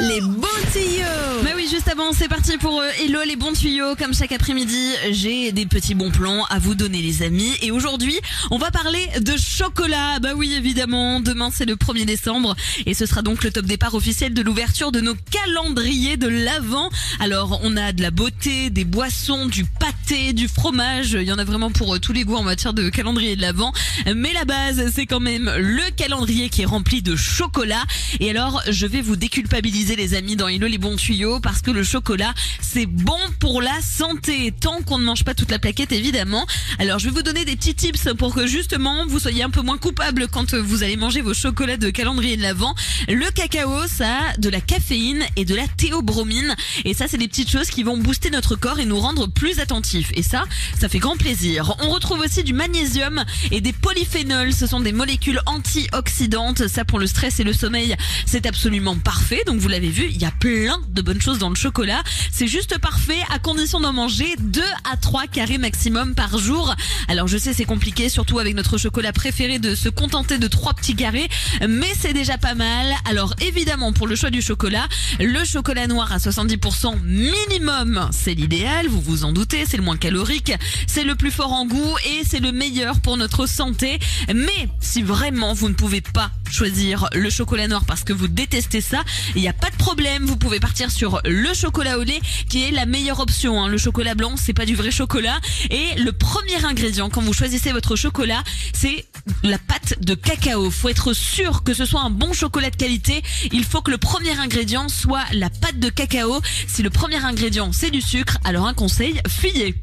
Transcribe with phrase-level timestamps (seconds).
[0.00, 3.94] Les bons tuyaux Bah oui, juste avant, c'est parti pour euh, Hello les bons tuyaux.
[3.96, 7.52] Comme chaque après-midi, j'ai des petits bons plans à vous donner les amis.
[7.60, 8.18] Et aujourd'hui,
[8.50, 10.18] on va parler de chocolat.
[10.20, 12.56] Bah oui, évidemment, demain c'est le 1er décembre.
[12.86, 16.88] Et ce sera donc le top départ officiel de l'ouverture de nos calendriers de l'Avent.
[17.20, 21.12] Alors, on a de la beauté, des boissons, du pâté, du fromage.
[21.12, 23.42] Il y en a vraiment pour euh, tous les goûts en matière de calendrier de
[23.42, 23.72] l'Avent.
[24.06, 27.82] Mais la base, c'est quand même le calendrier qui est rempli de chocolat.
[28.20, 31.70] Et alors, je vais vous déculpabiliser les amis dans Hello les bons tuyaux parce que
[31.70, 35.90] le chocolat c'est bon pour la santé tant qu'on ne mange pas toute la plaquette
[35.90, 36.46] évidemment.
[36.78, 39.60] Alors je vais vous donner des petits tips pour que justement vous soyez un peu
[39.60, 42.74] moins coupable quand vous allez manger vos chocolats de calendrier de l'avant.
[43.08, 47.28] Le cacao ça a de la caféine et de la théobromine et ça c'est des
[47.28, 50.44] petites choses qui vont booster notre corps et nous rendre plus attentifs et ça
[50.78, 51.74] ça fait grand plaisir.
[51.80, 57.00] On retrouve aussi du magnésium et des polyphénols, ce sont des molécules antioxydantes, ça pour
[57.00, 59.42] le stress et le sommeil, c'est absolument parfait.
[59.46, 62.02] Donc vous l'avez vu, il y a plein de bonnes choses dans le chocolat.
[62.30, 64.60] C'est juste parfait à condition d'en manger 2
[64.92, 66.74] à 3 carrés maximum par jour.
[67.08, 70.74] Alors je sais c'est compliqué, surtout avec notre chocolat préféré de se contenter de 3
[70.74, 71.28] petits carrés,
[71.66, 72.86] mais c'est déjà pas mal.
[73.08, 74.86] Alors évidemment pour le choix du chocolat,
[75.18, 79.96] le chocolat noir à 70% minimum, c'est l'idéal, vous vous en doutez, c'est le moins
[79.96, 80.52] calorique,
[80.86, 83.98] c'est le plus fort en goût et c'est le meilleur pour notre santé.
[84.34, 88.80] Mais si vraiment vous ne pouvez pas choisir le chocolat noir parce que vous détestez
[88.80, 89.02] ça,
[89.34, 92.64] il n'y a pas de problème, vous pouvez partir sur le chocolat au lait qui
[92.64, 93.62] est la meilleure option.
[93.62, 93.68] Hein.
[93.68, 95.40] Le chocolat blanc, c'est pas du vrai chocolat.
[95.70, 98.42] Et le premier ingrédient quand vous choisissez votre chocolat,
[98.72, 99.06] c'est
[99.42, 100.70] la pâte de cacao.
[100.70, 103.22] Faut être sûr que ce soit un bon chocolat de qualité.
[103.52, 106.40] Il faut que le premier ingrédient soit la pâte de cacao.
[106.66, 109.70] Si le premier ingrédient c'est du sucre, alors un conseil, fuyez.